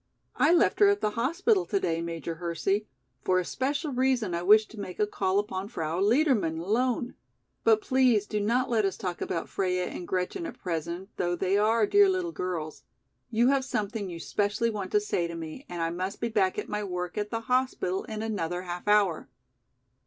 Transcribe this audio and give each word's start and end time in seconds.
"I 0.35 0.51
left 0.51 0.79
her 0.79 0.87
at 0.89 0.99
the 1.01 1.11
hospital 1.11 1.63
today, 1.63 2.01
Major 2.01 2.33
Hersey; 2.41 2.87
for 3.23 3.37
a 3.37 3.45
special 3.45 3.91
reason 3.93 4.33
I 4.33 4.41
wished 4.41 4.71
to 4.71 4.79
make 4.79 4.99
a 4.99 5.05
call 5.05 5.37
upon 5.37 5.67
Frau 5.67 5.99
Liedermann 6.01 6.57
alone. 6.59 7.13
But 7.63 7.81
please 7.81 8.25
do 8.25 8.39
not 8.39 8.67
let 8.67 8.83
us 8.83 8.97
talk 8.97 9.21
about 9.21 9.47
Freia 9.47 9.85
and 9.85 10.07
Gretchen 10.07 10.47
at 10.47 10.57
present 10.57 11.09
though 11.17 11.35
they 11.35 11.55
are 11.55 11.85
dear 11.85 12.09
little 12.09 12.31
girls. 12.31 12.81
You 13.29 13.49
have 13.49 13.63
something 13.63 14.09
you 14.09 14.19
specially 14.19 14.71
want 14.71 14.91
to 14.93 14.99
say 14.99 15.27
to 15.27 15.35
me 15.35 15.67
and 15.69 15.83
I 15.83 15.91
must 15.91 16.19
be 16.19 16.29
back 16.29 16.57
at 16.57 16.67
my 16.67 16.83
work 16.83 17.15
at 17.15 17.29
the 17.29 17.41
hospital 17.41 18.03
in 18.05 18.23
another 18.23 18.63
half 18.63 18.87
hour." 18.87 19.29